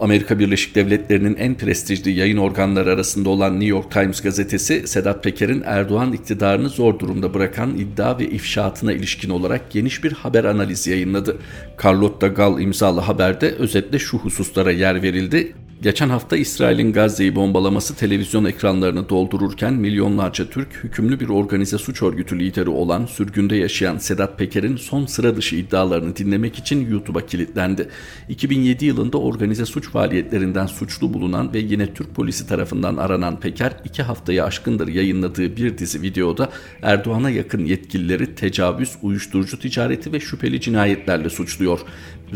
Amerika 0.00 0.38
Birleşik 0.38 0.74
Devletleri'nin 0.74 1.36
en 1.36 1.54
prestijli 1.54 2.10
yayın 2.10 2.36
organları 2.36 2.92
arasında 2.92 3.28
olan 3.28 3.52
New 3.52 3.66
York 3.66 3.90
Times 3.90 4.20
gazetesi 4.20 4.86
Sedat 4.86 5.24
Peker'in 5.24 5.62
Erdoğan 5.66 6.12
iktidarını 6.12 6.68
zor 6.68 6.98
durumda 6.98 7.34
bırakan 7.34 7.78
iddia 7.78 8.18
ve 8.18 8.24
ifşaatına 8.24 8.92
ilişkin 8.92 9.30
olarak 9.30 9.70
geniş 9.70 10.04
bir 10.04 10.12
haber 10.12 10.44
analizi 10.44 10.90
yayınladı. 10.90 11.36
Carlotta 11.82 12.28
Gal 12.28 12.60
imzalı 12.60 13.00
haberde 13.00 13.50
özetle 13.50 13.98
şu 13.98 14.18
hususlara 14.18 14.70
yer 14.70 15.02
verildi. 15.02 15.54
Geçen 15.82 16.08
hafta 16.08 16.36
İsrail'in 16.36 16.92
Gazze'yi 16.92 17.36
bombalaması 17.36 17.96
televizyon 17.96 18.44
ekranlarını 18.44 19.08
doldururken 19.08 19.74
milyonlarca 19.74 20.50
Türk 20.50 20.84
hükümlü 20.84 21.20
bir 21.20 21.28
organize 21.28 21.78
suç 21.78 22.02
örgütü 22.02 22.38
lideri 22.38 22.70
olan 22.70 23.06
sürgünde 23.06 23.56
yaşayan 23.56 23.98
Sedat 23.98 24.38
Peker'in 24.38 24.76
son 24.76 25.06
sıra 25.06 25.36
dışı 25.36 25.56
iddialarını 25.56 26.16
dinlemek 26.16 26.58
için 26.58 26.90
YouTube'a 26.90 27.26
kilitlendi. 27.26 27.88
2007 28.28 28.84
yılında 28.84 29.18
organize 29.18 29.66
suç 29.66 29.88
faaliyetlerinden 29.88 30.66
suçlu 30.66 31.14
bulunan 31.14 31.54
ve 31.54 31.58
yine 31.58 31.94
Türk 31.94 32.14
polisi 32.14 32.46
tarafından 32.46 32.96
aranan 32.96 33.40
Peker 33.40 33.72
iki 33.84 34.02
haftayı 34.02 34.44
aşkındır 34.44 34.88
yayınladığı 34.88 35.56
bir 35.56 35.78
dizi 35.78 36.02
videoda 36.02 36.50
Erdoğan'a 36.82 37.30
yakın 37.30 37.64
yetkilileri 37.64 38.34
tecavüz, 38.34 38.92
uyuşturucu 39.02 39.58
ticareti 39.58 40.12
ve 40.12 40.20
şüpheli 40.20 40.60
cinayetlerle 40.60 41.30
suçluyor 41.30 41.80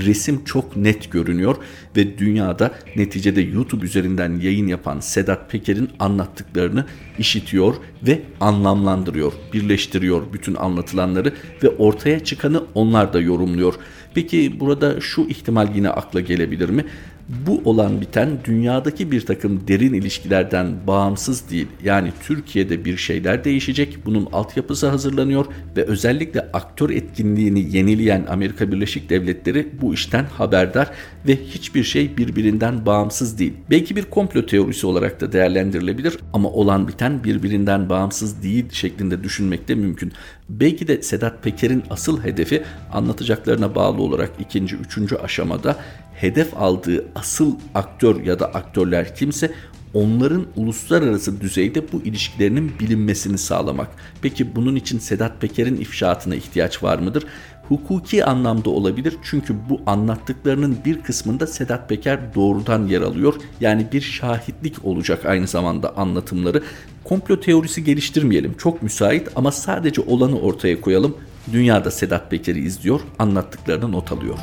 resim 0.06 0.44
çok 0.44 0.76
net 0.76 1.12
görünüyor 1.12 1.56
ve 1.96 2.18
dünyada 2.18 2.74
neticede 2.96 3.40
YouTube 3.40 3.87
üzerinden 3.87 4.40
yayın 4.40 4.66
yapan 4.66 5.00
Sedat 5.00 5.50
Peker'in 5.50 5.90
anlattıklarını 5.98 6.84
işitiyor 7.18 7.74
ve 8.06 8.22
anlamlandırıyor, 8.40 9.32
birleştiriyor 9.52 10.22
bütün 10.32 10.54
anlatılanları 10.54 11.32
ve 11.62 11.68
ortaya 11.68 12.24
çıkanı 12.24 12.62
onlar 12.74 13.12
da 13.12 13.20
yorumluyor. 13.20 13.74
Peki 14.14 14.61
burada 14.61 15.00
şu 15.00 15.22
ihtimal 15.22 15.76
yine 15.76 15.90
akla 15.90 16.20
gelebilir 16.20 16.68
mi? 16.68 16.84
Bu 17.29 17.62
olan 17.64 18.01
biten 18.01 18.38
dünyadaki 18.45 19.11
bir 19.11 19.21
takım 19.21 19.69
derin 19.69 19.93
ilişkilerden 19.93 20.75
bağımsız 20.87 21.51
değil. 21.51 21.67
Yani 21.85 22.12
Türkiye'de 22.23 22.85
bir 22.85 22.97
şeyler 22.97 23.45
değişecek. 23.45 23.99
Bunun 24.07 24.29
altyapısı 24.33 24.88
hazırlanıyor 24.88 25.47
ve 25.77 25.85
özellikle 25.85 26.41
aktör 26.41 26.91
etkinliğini 26.91 27.77
yenileyen 27.77 28.27
Amerika 28.29 28.73
Birleşik 28.73 29.11
Devletleri 29.11 29.69
bu 29.83 29.95
işten 29.95 30.25
haberdar 30.25 30.91
ve 31.27 31.37
hiçbir 31.37 31.85
şey 31.85 32.17
birbirinden 32.17 32.87
bağımsız 32.87 33.38
değil. 33.38 33.53
Belki 33.71 33.97
bir 33.97 34.05
komplo 34.05 34.47
teorisi 34.47 34.87
olarak 34.87 35.21
da 35.21 35.33
değerlendirilebilir 35.33 36.19
ama 36.33 36.49
olan 36.49 36.88
biten 36.88 37.25
birbirinden 37.25 37.88
bağımsız 37.88 38.43
değil 38.43 38.64
şeklinde 38.73 39.25
düşünmek 39.25 39.69
de 39.69 39.75
mümkün. 39.75 40.12
Belki 40.49 40.88
de 40.88 41.03
Sedat 41.03 41.43
Peker'in 41.43 41.83
asıl 41.91 42.23
hedefi 42.25 42.62
anlatacaklarına 42.93 43.75
bağlı 43.75 44.03
olarak 44.03 44.31
ikinci, 44.41 44.77
üçüncü 44.77 45.17
aşamada 45.17 45.77
hedef 46.20 46.57
aldığı 46.57 47.04
asıl 47.14 47.54
aktör 47.74 48.24
ya 48.24 48.38
da 48.38 48.46
aktörler 48.46 49.14
kimse 49.14 49.52
onların 49.94 50.46
uluslararası 50.57 51.40
düzeyde 51.40 51.92
bu 51.92 52.02
ilişkilerinin 52.02 52.72
bilinmesini 52.81 53.38
sağlamak. 53.38 53.88
Peki 54.22 54.57
bunun 54.57 54.76
için 54.76 54.98
Sedat 54.98 55.40
Peker'in 55.40 55.76
ifşaatına 55.76 56.35
ihtiyaç 56.35 56.83
var 56.83 56.98
mıdır? 56.98 57.24
Hukuki 57.68 58.24
anlamda 58.24 58.70
olabilir 58.70 59.16
çünkü 59.22 59.54
bu 59.68 59.81
anlattıklarının 59.87 60.78
bir 60.85 61.02
kısmında 61.02 61.46
Sedat 61.46 61.88
Peker 61.88 62.35
doğrudan 62.35 62.87
yer 62.87 63.00
alıyor. 63.02 63.35
Yani 63.61 63.87
bir 63.92 64.00
şahitlik 64.00 64.85
olacak 64.85 65.26
aynı 65.26 65.46
zamanda 65.46 65.96
anlatımları. 65.96 66.62
Komplo 67.04 67.40
teorisi 67.40 67.85
geliştirmeyelim 67.85 68.54
çok 68.59 68.83
müsait 68.83 69.28
ama 69.37 69.52
sadece 69.52 70.00
olanı 70.00 70.40
ortaya 70.40 70.81
koyalım. 70.81 71.16
Dünyada 71.52 71.90
Sedat 71.90 72.31
Peker'i 72.31 72.61
izliyor, 72.61 73.00
anlattıklarını 73.18 73.92
not 73.92 74.12
alıyor. 74.12 74.38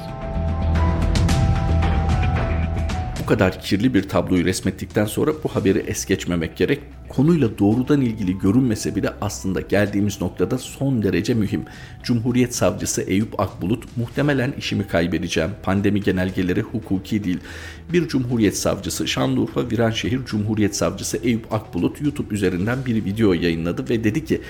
Bu 3.26 3.30
kadar 3.30 3.62
kirli 3.62 3.94
bir 3.94 4.10
tabloyu 4.10 4.46
resmettikten 4.46 5.06
sonra 5.06 5.32
bu 5.44 5.56
haberi 5.56 5.80
es 5.80 6.06
geçmemek 6.06 6.58
gerek. 6.58 6.80
Konuyla 7.10 7.60
doğrudan 7.60 8.02
ilgili 8.02 8.38
görünmese 8.40 8.96
bile 8.96 9.14
aslında 9.22 9.62
geldiğimiz 9.62 10.22
noktada 10.22 10.58
son 10.58 11.04
derece 11.04 11.34
mühim. 11.34 11.64
Cumhuriyet 12.04 12.56
Savcısı 12.56 13.02
Eyüp 13.02 13.40
Akbulut 13.40 13.98
muhtemelen 13.98 14.54
işimi 14.58 14.88
kaybedeceğim. 14.88 15.50
Pandemi 15.64 16.02
genelgeleri 16.02 16.62
hukuki 16.62 17.24
değil. 17.24 17.40
Bir 17.94 18.08
Cumhuriyet 18.08 18.58
Savcısı 18.58 19.08
Şanlıurfa 19.08 19.70
Viranşehir 19.72 20.26
Cumhuriyet 20.26 20.76
Savcısı 20.76 21.18
Eyüp 21.18 21.54
Akbulut 21.54 22.02
YouTube 22.02 22.36
üzerinden 22.36 22.86
bir 22.86 23.06
video 23.06 23.34
yayınladı 23.34 23.90
ve 23.90 24.04
dedi 24.04 24.26
ki 24.26 24.42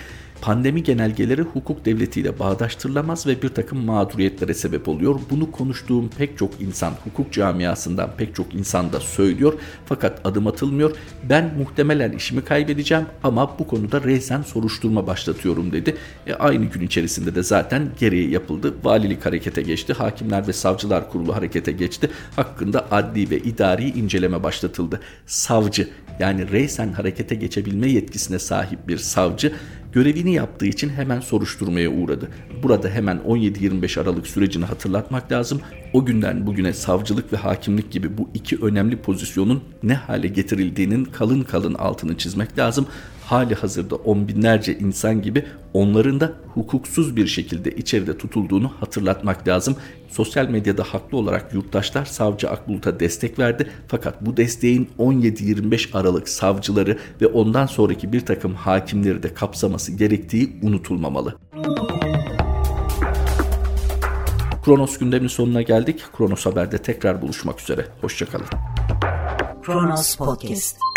pandemi 0.41 0.83
genelgeleri 0.83 1.41
hukuk 1.41 1.85
devletiyle 1.85 2.39
bağdaştırılamaz 2.39 3.27
ve 3.27 3.41
bir 3.41 3.49
takım 3.49 3.85
mağduriyetlere 3.85 4.53
sebep 4.53 4.87
oluyor. 4.87 5.19
Bunu 5.29 5.51
konuştuğum 5.51 6.09
pek 6.17 6.37
çok 6.37 6.61
insan, 6.61 6.93
hukuk 7.03 7.33
camiasından 7.33 8.09
pek 8.17 8.35
çok 8.35 8.55
insan 8.55 8.93
da 8.93 8.99
söylüyor 8.99 9.53
fakat 9.85 10.21
adım 10.25 10.47
atılmıyor. 10.47 10.97
Ben 11.29 11.53
muhtemelen 11.57 12.11
işimi 12.11 12.44
kaybedeceğim 12.45 13.05
ama 13.23 13.59
bu 13.59 13.67
konuda 13.67 14.03
reysen 14.03 14.41
soruşturma 14.41 15.07
başlatıyorum 15.07 15.71
dedi. 15.71 15.95
E, 16.27 16.33
aynı 16.33 16.65
gün 16.65 16.81
içerisinde 16.81 17.35
de 17.35 17.43
zaten 17.43 17.89
gereği 17.99 18.31
yapıldı. 18.31 18.73
Valilik 18.83 19.25
harekete 19.25 19.61
geçti. 19.61 19.93
Hakimler 19.93 20.47
ve 20.47 20.53
Savcılar 20.53 21.11
Kurulu 21.11 21.35
harekete 21.35 21.71
geçti. 21.71 22.09
Hakkında 22.35 22.85
adli 22.91 23.29
ve 23.29 23.37
idari 23.37 23.89
inceleme 23.89 24.43
başlatıldı. 24.43 24.99
Savcı 25.25 25.89
yani 26.19 26.51
reysen 26.51 26.93
harekete 26.93 27.35
geçebilme 27.35 27.87
yetkisine 27.89 28.39
sahip 28.39 28.87
bir 28.87 28.97
savcı 28.97 29.53
görevini 29.95 30.33
yaptığı 30.33 30.65
için 30.65 30.89
hemen 30.89 31.19
soruşturmaya 31.19 31.89
uğradı. 31.89 32.29
Burada 32.63 32.89
hemen 32.89 33.17
17-25 33.17 34.01
Aralık 34.01 34.27
sürecini 34.27 34.65
hatırlatmak 34.65 35.31
lazım. 35.31 35.61
O 35.93 36.05
günden 36.05 36.47
bugüne 36.47 36.73
savcılık 36.73 37.33
ve 37.33 37.37
hakimlik 37.37 37.91
gibi 37.91 38.17
bu 38.17 38.29
iki 38.33 38.57
önemli 38.61 38.97
pozisyonun 38.97 39.63
ne 39.83 39.93
hale 39.93 40.27
getirildiğinin 40.27 41.05
kalın 41.05 41.41
kalın 41.43 41.73
altını 41.73 42.17
çizmek 42.17 42.57
lazım 42.57 42.87
hali 43.25 43.55
hazırda 43.55 43.95
on 43.95 44.27
binlerce 44.27 44.77
insan 44.77 45.21
gibi 45.21 45.45
onların 45.73 46.19
da 46.19 46.33
hukuksuz 46.53 47.15
bir 47.15 47.27
şekilde 47.27 47.71
içeride 47.71 48.17
tutulduğunu 48.17 48.71
hatırlatmak 48.79 49.47
lazım. 49.47 49.75
Sosyal 50.09 50.49
medyada 50.49 50.83
haklı 50.83 51.17
olarak 51.17 51.53
yurttaşlar 51.53 52.05
savcı 52.05 52.49
Akbulut'a 52.49 52.99
destek 52.99 53.39
verdi. 53.39 53.69
Fakat 53.87 54.25
bu 54.25 54.37
desteğin 54.37 54.89
17-25 54.99 55.97
Aralık 55.97 56.29
savcıları 56.29 56.97
ve 57.21 57.27
ondan 57.27 57.65
sonraki 57.65 58.13
bir 58.13 58.25
takım 58.25 58.53
hakimleri 58.53 59.23
de 59.23 59.33
kapsaması 59.33 59.91
gerektiği 59.91 60.59
unutulmamalı. 60.61 61.35
Kronos 64.65 64.97
gündemin 64.97 65.27
sonuna 65.27 65.61
geldik. 65.61 66.03
Kronos 66.17 66.45
Haber'de 66.45 66.77
tekrar 66.77 67.21
buluşmak 67.21 67.61
üzere. 67.61 67.85
Hoşçakalın. 68.01 68.47
Kronos 69.63 70.15
Podcast 70.15 70.94